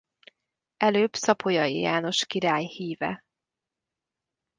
Előbb 0.77 1.15
Szapolyai 1.15 1.79
János 1.79 2.25
király 2.25 2.65
híve. 2.65 3.23